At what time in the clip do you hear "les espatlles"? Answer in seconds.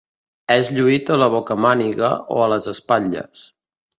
2.53-3.45